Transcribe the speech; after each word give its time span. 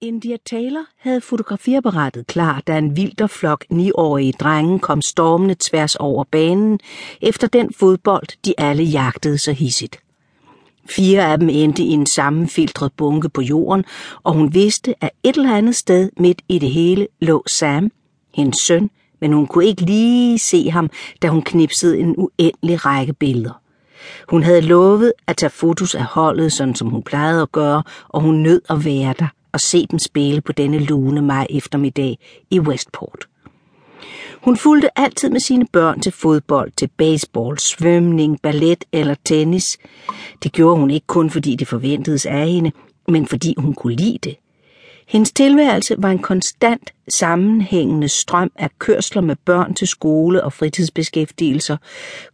India 0.00 0.36
Taylor 0.46 0.84
havde 0.98 1.20
fotografiapparatet 1.20 2.26
klar, 2.26 2.60
da 2.66 2.78
en 2.78 2.96
vilder 2.96 3.26
flok 3.26 3.64
niårige 3.70 4.32
drenge 4.32 4.78
kom 4.78 5.02
stormende 5.02 5.56
tværs 5.60 5.96
over 5.96 6.24
banen 6.24 6.80
efter 7.20 7.46
den 7.46 7.74
fodbold, 7.74 8.26
de 8.44 8.54
alle 8.58 8.82
jagtede 8.82 9.38
så 9.38 9.52
hissigt. 9.52 10.00
Fire 10.90 11.32
af 11.32 11.38
dem 11.38 11.48
endte 11.48 11.82
i 11.82 11.88
en 11.88 12.06
sammenfiltret 12.06 12.92
bunke 12.92 13.28
på 13.28 13.42
jorden, 13.42 13.84
og 14.22 14.32
hun 14.32 14.54
vidste, 14.54 14.94
at 15.04 15.10
et 15.22 15.36
eller 15.36 15.56
andet 15.56 15.76
sted 15.76 16.10
midt 16.16 16.42
i 16.48 16.58
det 16.58 16.70
hele 16.70 17.08
lå 17.20 17.44
Sam, 17.46 17.90
hendes 18.34 18.58
søn, 18.58 18.90
men 19.20 19.32
hun 19.32 19.46
kunne 19.46 19.66
ikke 19.66 19.82
lige 19.82 20.38
se 20.38 20.70
ham, 20.70 20.90
da 21.22 21.28
hun 21.28 21.42
knipsede 21.42 21.98
en 21.98 22.14
uendelig 22.18 22.84
række 22.86 23.12
billeder. 23.12 23.60
Hun 24.28 24.42
havde 24.42 24.60
lovet 24.60 25.12
at 25.26 25.36
tage 25.36 25.50
fotos 25.50 25.94
af 25.94 26.04
holdet, 26.04 26.52
sådan 26.52 26.74
som 26.74 26.88
hun 26.88 27.02
plejede 27.02 27.42
at 27.42 27.52
gøre, 27.52 27.82
og 28.08 28.20
hun 28.20 28.34
nød 28.34 28.62
at 28.70 28.84
være 28.84 29.14
der 29.18 29.28
at 29.54 29.60
se 29.60 29.86
dem 29.86 29.98
spille 29.98 30.40
på 30.40 30.52
denne 30.52 30.78
lune 30.78 31.22
maj 31.22 31.46
eftermiddag 31.50 32.18
i 32.50 32.60
Westport. 32.60 33.28
Hun 34.42 34.56
fulgte 34.56 34.98
altid 34.98 35.30
med 35.30 35.40
sine 35.40 35.66
børn 35.72 36.00
til 36.00 36.12
fodbold, 36.12 36.72
til 36.76 36.90
baseball, 36.96 37.58
svømning, 37.58 38.40
ballet 38.42 38.84
eller 38.92 39.14
tennis. 39.24 39.78
Det 40.42 40.52
gjorde 40.52 40.80
hun 40.80 40.90
ikke 40.90 41.06
kun 41.06 41.30
fordi 41.30 41.56
det 41.56 41.68
forventedes 41.68 42.26
af 42.26 42.48
hende, 42.48 42.72
men 43.08 43.26
fordi 43.26 43.54
hun 43.58 43.74
kunne 43.74 43.96
lide 43.96 44.18
det. 44.18 44.36
Hendes 45.08 45.32
tilværelse 45.32 45.94
var 45.98 46.10
en 46.10 46.18
konstant 46.18 46.90
sammenhængende 47.08 48.08
strøm 48.08 48.50
af 48.56 48.70
kørsler 48.78 49.22
med 49.22 49.36
børn 49.44 49.74
til 49.74 49.88
skole 49.88 50.44
og 50.44 50.52
fritidsbeskæftigelser, 50.52 51.76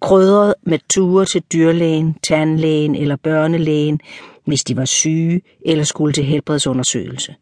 krydret 0.00 0.54
med 0.62 0.78
ture 0.90 1.24
til 1.24 1.42
dyrlægen, 1.52 2.16
tandlægen 2.28 2.94
eller 2.94 3.16
børnelægen, 3.16 4.00
hvis 4.44 4.64
de 4.64 4.76
var 4.76 4.84
syge 4.84 5.40
eller 5.64 5.84
skulle 5.84 6.12
til 6.12 6.24
helbredsundersøgelse. 6.24 7.34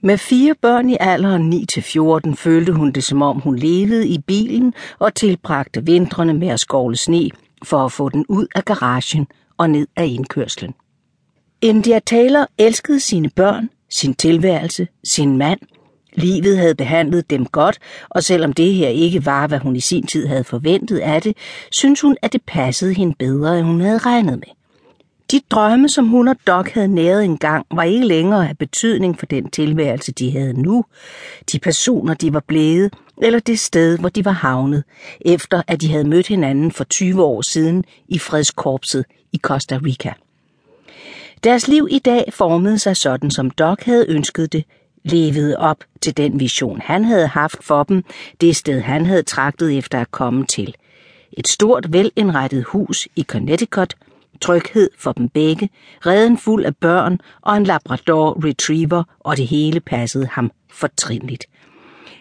Med 0.00 0.18
fire 0.18 0.54
børn 0.62 0.90
i 0.90 0.96
alderen 1.00 1.52
9-14 1.52 2.34
følte 2.34 2.72
hun 2.72 2.92
det 2.92 3.04
som 3.04 3.22
om 3.22 3.40
hun 3.40 3.56
levede 3.56 4.08
i 4.08 4.18
bilen 4.18 4.74
og 4.98 5.14
tilbragte 5.14 5.84
vintrene 5.84 6.34
med 6.34 6.48
at 6.48 6.60
skovle 6.60 6.96
sne 6.96 7.30
for 7.64 7.84
at 7.84 7.92
få 7.92 8.08
den 8.08 8.24
ud 8.28 8.46
af 8.54 8.64
garagen 8.64 9.26
og 9.58 9.70
ned 9.70 9.86
af 9.96 10.06
indkørslen. 10.06 10.74
India 11.60 11.98
Taylor 11.98 12.46
elskede 12.58 13.00
sine 13.00 13.30
børn, 13.30 13.68
sin 13.94 14.14
tilværelse, 14.14 14.88
sin 15.04 15.36
mand. 15.36 15.60
Livet 16.14 16.58
havde 16.58 16.74
behandlet 16.74 17.30
dem 17.30 17.46
godt, 17.46 17.78
og 18.08 18.24
selvom 18.24 18.52
det 18.52 18.74
her 18.74 18.88
ikke 18.88 19.26
var, 19.26 19.46
hvad 19.46 19.58
hun 19.58 19.76
i 19.76 19.80
sin 19.80 20.06
tid 20.06 20.26
havde 20.26 20.44
forventet 20.44 20.98
af 20.98 21.22
det, 21.22 21.36
synes 21.72 22.00
hun, 22.00 22.16
at 22.22 22.32
det 22.32 22.42
passede 22.46 22.94
hende 22.94 23.14
bedre, 23.18 23.58
end 23.58 23.66
hun 23.66 23.80
havde 23.80 23.98
regnet 23.98 24.38
med. 24.38 24.48
De 25.30 25.40
drømme, 25.50 25.88
som 25.88 26.08
hun 26.08 26.28
og 26.28 26.36
Doc 26.46 26.70
havde 26.70 26.88
næret 26.88 27.24
engang, 27.24 27.66
var 27.70 27.82
ikke 27.82 28.06
længere 28.06 28.48
af 28.48 28.58
betydning 28.58 29.18
for 29.18 29.26
den 29.26 29.50
tilværelse, 29.50 30.12
de 30.12 30.30
havde 30.30 30.62
nu, 30.62 30.84
de 31.52 31.58
personer, 31.58 32.14
de 32.14 32.32
var 32.32 32.42
blevet, 32.46 32.94
eller 33.22 33.38
det 33.38 33.58
sted, 33.58 33.98
hvor 33.98 34.08
de 34.08 34.24
var 34.24 34.32
havnet, 34.32 34.84
efter 35.20 35.62
at 35.66 35.80
de 35.80 35.90
havde 35.90 36.08
mødt 36.08 36.26
hinanden 36.26 36.72
for 36.72 36.84
20 36.84 37.24
år 37.24 37.42
siden 37.42 37.84
i 38.08 38.18
fredskorpset 38.18 39.04
i 39.32 39.38
Costa 39.38 39.78
Rica. 39.84 40.12
Deres 41.44 41.68
liv 41.68 41.88
i 41.90 41.98
dag 41.98 42.24
formede 42.32 42.78
sig 42.78 42.96
sådan, 42.96 43.30
som 43.30 43.50
Doc 43.50 43.78
havde 43.82 44.06
ønsket 44.08 44.52
det, 44.52 44.64
levede 45.04 45.58
op 45.58 45.76
til 46.00 46.16
den 46.16 46.40
vision, 46.40 46.80
han 46.80 47.04
havde 47.04 47.26
haft 47.26 47.64
for 47.64 47.82
dem, 47.82 48.04
det 48.40 48.56
sted, 48.56 48.80
han 48.80 49.06
havde 49.06 49.22
tragtet 49.22 49.78
efter 49.78 50.00
at 50.00 50.10
komme 50.10 50.46
til. 50.46 50.74
Et 51.32 51.48
stort, 51.48 51.92
velindrettet 51.92 52.64
hus 52.64 53.08
i 53.16 53.22
Connecticut, 53.22 53.94
tryghed 54.40 54.90
for 54.98 55.12
dem 55.12 55.28
begge, 55.28 55.68
reden 56.06 56.38
fuld 56.38 56.64
af 56.64 56.76
børn 56.76 57.18
og 57.42 57.56
en 57.56 57.64
Labrador 57.64 58.44
Retriever, 58.44 59.02
og 59.20 59.36
det 59.36 59.46
hele 59.46 59.80
passede 59.80 60.26
ham 60.26 60.50
fortrinligt. 60.70 61.44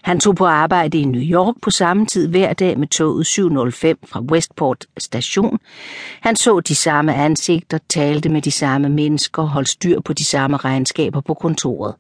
Han 0.03 0.19
tog 0.19 0.35
på 0.35 0.45
arbejde 0.45 0.99
i 0.99 1.05
New 1.05 1.21
York 1.21 1.55
på 1.61 1.71
samme 1.71 2.05
tid 2.05 2.27
hver 2.27 2.53
dag 2.53 2.79
med 2.79 2.87
toget 2.87 3.27
705 3.27 3.97
fra 4.05 4.21
Westport 4.21 4.85
station. 4.97 5.59
Han 6.21 6.35
så 6.35 6.59
de 6.59 6.75
samme 6.75 7.13
ansigter, 7.13 7.77
talte 7.89 8.29
med 8.29 8.41
de 8.41 8.51
samme 8.51 8.89
mennesker, 8.89 9.43
holdt 9.43 9.69
styr 9.69 9.99
på 9.99 10.13
de 10.13 10.25
samme 10.25 10.57
regnskaber 10.57 11.21
på 11.21 11.33
kontoret. 11.33 11.95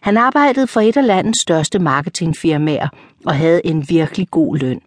Han 0.00 0.16
arbejdede 0.16 0.66
for 0.66 0.80
et 0.80 0.96
af 0.96 1.06
landets 1.06 1.40
største 1.40 1.78
marketingfirmaer 1.78 2.88
og 3.26 3.34
havde 3.34 3.66
en 3.66 3.88
virkelig 3.88 4.30
god 4.30 4.56
løn. 4.56 4.80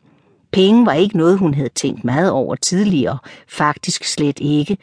Penge 0.56 0.86
var 0.86 0.94
ikke 0.94 1.18
noget, 1.18 1.38
hun 1.38 1.54
havde 1.54 1.70
tænkt 1.70 2.04
meget 2.04 2.32
over 2.32 2.56
tidligere, 2.56 3.18
faktisk 3.48 4.04
slet 4.04 4.40
ikke. 4.40 4.78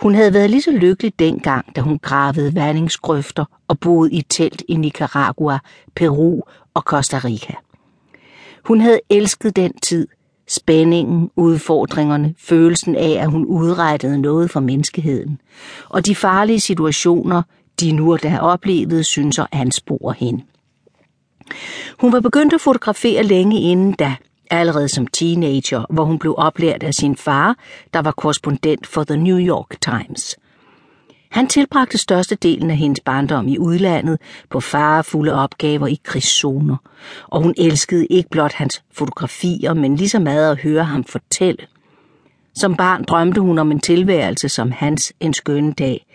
Hun 0.00 0.14
havde 0.14 0.34
været 0.34 0.50
lige 0.50 0.62
så 0.62 0.70
lykkelig 0.70 1.12
dengang, 1.18 1.76
da 1.76 1.80
hun 1.80 1.98
gravede 1.98 2.54
vandingsgrøfter 2.54 3.44
og 3.68 3.78
boede 3.78 4.12
i 4.12 4.22
telt 4.22 4.62
i 4.68 4.76
Nicaragua, 4.76 5.58
Peru 5.96 6.40
og 6.74 6.82
Costa 6.82 7.18
Rica. 7.18 7.54
Hun 8.64 8.80
havde 8.80 9.00
elsket 9.10 9.56
den 9.56 9.72
tid, 9.82 10.08
spændingen, 10.48 11.30
udfordringerne, 11.36 12.34
følelsen 12.38 12.96
af, 12.96 13.16
at 13.20 13.30
hun 13.30 13.44
udrettede 13.44 14.18
noget 14.18 14.50
for 14.50 14.60
menneskeheden, 14.60 15.40
og 15.88 16.06
de 16.06 16.14
farlige 16.14 16.60
situationer, 16.60 17.42
de 17.80 17.92
nu 17.92 18.12
og 18.12 18.22
der 18.22 18.38
oplevede, 18.38 19.04
synes 19.04 19.38
at 19.38 19.46
anspore 19.52 20.14
hende. 20.18 20.42
Hun 22.00 22.12
var 22.12 22.20
begyndt 22.20 22.52
at 22.52 22.60
fotografere 22.60 23.22
længe 23.22 23.60
inden 23.60 23.92
da, 23.92 24.16
allerede 24.50 24.88
som 24.88 25.06
teenager, 25.06 25.84
hvor 25.90 26.04
hun 26.04 26.18
blev 26.18 26.34
oplært 26.38 26.82
af 26.82 26.94
sin 26.94 27.16
far, 27.16 27.56
der 27.94 28.02
var 28.02 28.10
korrespondent 28.10 28.86
for 28.86 29.04
The 29.04 29.16
New 29.16 29.38
York 29.38 29.76
Times. 29.80 30.36
Han 31.30 31.46
tilbragte 31.46 31.98
størstedelen 31.98 32.70
af 32.70 32.76
hendes 32.76 33.00
barndom 33.00 33.48
i 33.48 33.58
udlandet 33.58 34.18
på 34.50 34.60
farefulde 34.60 35.34
opgaver 35.34 35.86
i 35.86 36.00
krigszoner, 36.04 36.76
og 37.28 37.42
hun 37.42 37.54
elskede 37.58 38.06
ikke 38.06 38.30
blot 38.30 38.52
hans 38.52 38.82
fotografier, 38.92 39.74
men 39.74 39.96
lige 39.96 40.08
så 40.08 40.18
meget 40.18 40.50
at 40.50 40.58
høre 40.58 40.84
ham 40.84 41.04
fortælle. 41.04 41.66
Som 42.56 42.76
barn 42.76 43.04
drømte 43.04 43.40
hun 43.40 43.58
om 43.58 43.70
en 43.70 43.80
tilværelse 43.80 44.48
som 44.48 44.72
hans 44.72 45.12
en 45.20 45.34
skøn 45.34 45.72
dag, 45.72 46.06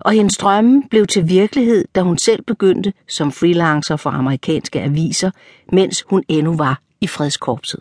og 0.00 0.12
hendes 0.12 0.36
drømme 0.36 0.82
blev 0.90 1.06
til 1.06 1.28
virkelighed, 1.28 1.84
da 1.94 2.00
hun 2.00 2.18
selv 2.18 2.42
begyndte 2.42 2.92
som 3.08 3.32
freelancer 3.32 3.96
for 3.96 4.10
amerikanske 4.10 4.80
aviser, 4.80 5.30
mens 5.72 6.04
hun 6.08 6.22
endnu 6.28 6.56
var 6.56 6.80
i 7.00 7.06
fredskorpset. 7.06 7.80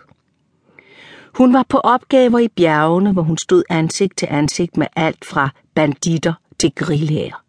Hun 1.34 1.54
var 1.54 1.66
på 1.70 1.78
opgaver 1.78 2.40
i 2.40 2.48
bjergene, 2.48 3.14
hvor 3.14 3.22
hun 3.22 3.38
stod 3.38 3.64
ansigt 3.70 4.18
til 4.18 4.28
ansigt 4.32 4.78
med 4.78 4.88
alt 4.96 5.26
fra 5.26 5.50
banditter 5.74 6.34
til 6.60 6.72
grillhager. 6.76 7.44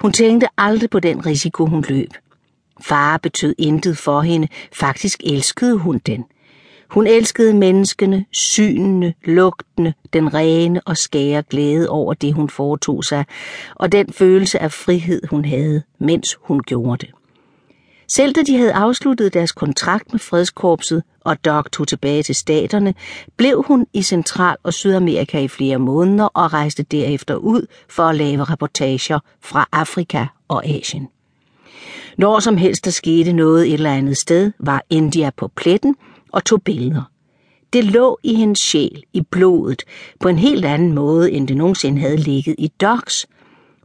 Hun 0.00 0.12
tænkte 0.12 0.48
aldrig 0.58 0.90
på 0.90 1.00
den 1.00 1.26
risiko, 1.26 1.66
hun 1.66 1.84
løb. 1.88 2.10
Far 2.80 3.16
betød 3.16 3.54
intet 3.58 3.98
for 3.98 4.20
hende, 4.20 4.48
faktisk 4.72 5.20
elskede 5.24 5.78
hun 5.78 5.98
den. 5.98 6.24
Hun 6.90 7.06
elskede 7.06 7.54
menneskene, 7.54 8.24
synene, 8.32 9.14
lugtene, 9.24 9.94
den 10.12 10.34
rene 10.34 10.80
og 10.86 10.96
skære 10.96 11.42
glæde 11.42 11.88
over 11.88 12.14
det, 12.14 12.34
hun 12.34 12.48
foretog 12.48 13.04
sig, 13.04 13.24
og 13.74 13.92
den 13.92 14.12
følelse 14.12 14.62
af 14.62 14.72
frihed, 14.72 15.20
hun 15.30 15.44
havde, 15.44 15.82
mens 15.98 16.38
hun 16.42 16.60
gjorde 16.60 17.06
det. 17.06 17.14
Selv 18.14 18.32
da 18.32 18.42
de 18.42 18.56
havde 18.56 18.72
afsluttet 18.72 19.34
deres 19.34 19.52
kontrakt 19.52 20.12
med 20.12 20.20
fredskorpset, 20.20 21.02
og 21.20 21.44
Doc 21.44 21.66
tog 21.72 21.88
tilbage 21.88 22.22
til 22.22 22.34
staterne, 22.34 22.94
blev 23.36 23.64
hun 23.66 23.86
i 23.92 24.02
Central- 24.02 24.56
og 24.62 24.74
Sydamerika 24.74 25.40
i 25.40 25.48
flere 25.48 25.78
måneder 25.78 26.24
og 26.24 26.52
rejste 26.52 26.82
derefter 26.82 27.34
ud 27.34 27.66
for 27.88 28.02
at 28.02 28.14
lave 28.14 28.44
reportager 28.44 29.18
fra 29.42 29.68
Afrika 29.72 30.26
og 30.48 30.66
Asien. 30.66 31.08
Når 32.18 32.40
som 32.40 32.56
helst 32.56 32.84
der 32.84 32.90
skete 32.90 33.32
noget 33.32 33.66
et 33.66 33.74
eller 33.74 33.92
andet 33.92 34.16
sted, 34.16 34.52
var 34.58 34.82
India 34.90 35.30
på 35.36 35.48
pletten 35.48 35.96
og 36.32 36.44
tog 36.44 36.62
billeder. 36.62 37.02
Det 37.72 37.84
lå 37.84 38.18
i 38.22 38.34
hendes 38.34 38.58
sjæl, 38.58 39.02
i 39.12 39.20
blodet, 39.20 39.82
på 40.20 40.28
en 40.28 40.38
helt 40.38 40.64
anden 40.64 40.92
måde, 40.92 41.32
end 41.32 41.48
det 41.48 41.56
nogensinde 41.56 42.00
havde 42.00 42.16
ligget 42.16 42.54
i 42.58 42.68
Docs, 42.80 43.26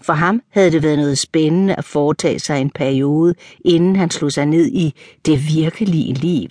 for 0.01 0.13
ham 0.13 0.41
havde 0.49 0.71
det 0.71 0.83
været 0.83 0.97
noget 0.97 1.17
spændende 1.17 1.75
at 1.75 1.85
foretage 1.85 2.39
sig 2.39 2.61
en 2.61 2.69
periode, 2.69 3.35
inden 3.65 3.95
han 3.95 4.09
slog 4.09 4.31
sig 4.31 4.45
ned 4.45 4.67
i 4.67 4.93
det 5.25 5.47
virkelige 5.47 6.13
liv. 6.13 6.49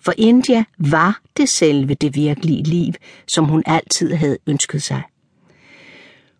For 0.00 0.12
India 0.16 0.64
var 0.78 1.20
det 1.36 1.48
selve 1.48 1.94
det 1.94 2.14
virkelige 2.14 2.62
liv, 2.62 2.92
som 3.28 3.44
hun 3.44 3.62
altid 3.66 4.14
havde 4.14 4.38
ønsket 4.46 4.82
sig. 4.82 5.02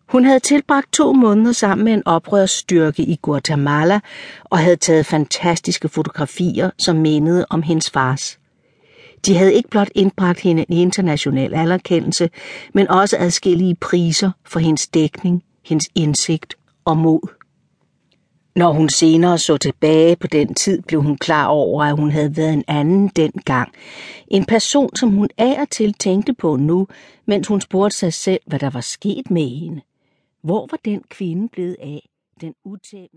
Hun 0.07 0.25
havde 0.25 0.39
tilbragt 0.39 0.93
to 0.93 1.13
måneder 1.13 1.51
sammen 1.51 1.85
med 1.85 1.93
en 1.93 2.03
oprørsstyrke 2.07 3.03
i 3.03 3.19
Guatemala 3.21 3.99
og 4.43 4.57
havde 4.57 4.75
taget 4.75 5.05
fantastiske 5.05 5.89
fotografier, 5.89 6.69
som 6.77 6.95
mindede 6.95 7.45
om 7.49 7.61
hendes 7.61 7.89
fars. 7.89 8.39
De 9.25 9.37
havde 9.37 9.53
ikke 9.53 9.69
blot 9.69 9.89
indbragt 9.95 10.39
hende 10.39 10.65
en 10.69 10.77
international 10.77 11.53
anerkendelse, 11.53 12.29
men 12.73 12.87
også 12.87 13.17
adskillige 13.19 13.75
priser 13.75 14.31
for 14.45 14.59
hendes 14.59 14.87
dækning 14.87 15.43
hendes 15.67 15.89
indsigt 15.95 16.55
og 16.85 16.97
mod. 16.97 17.19
Når 18.55 18.71
hun 18.71 18.89
senere 18.89 19.37
så 19.37 19.57
tilbage 19.57 20.15
på 20.15 20.27
den 20.27 20.53
tid, 20.53 20.81
blev 20.81 21.01
hun 21.01 21.17
klar 21.17 21.47
over, 21.47 21.83
at 21.83 21.95
hun 21.95 22.11
havde 22.11 22.37
været 22.37 22.53
en 22.53 22.63
anden 22.67 23.07
dengang. 23.07 23.71
En 24.27 24.45
person, 24.45 24.95
som 24.95 25.09
hun 25.09 25.29
af 25.37 25.61
og 25.61 25.69
til 25.69 25.93
tænkte 25.93 26.33
på 26.33 26.55
nu, 26.55 26.87
mens 27.25 27.47
hun 27.47 27.61
spurgte 27.61 27.97
sig 27.97 28.13
selv, 28.13 28.39
hvad 28.45 28.59
der 28.59 28.69
var 28.69 28.81
sket 28.81 29.31
med 29.31 29.49
hende. 29.49 29.81
Hvor 30.43 30.67
var 30.71 30.77
den 30.85 31.03
kvinde 31.09 31.47
blevet 31.47 31.75
af, 31.79 32.09
den 32.41 32.53
utæmmede? 32.65 33.09